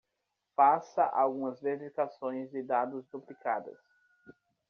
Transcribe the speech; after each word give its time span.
Faça 0.55 1.05
algumas 1.15 1.61
verificações 1.61 2.49
de 2.49 2.63
dados 2.63 3.07
duplicadas 3.11 3.77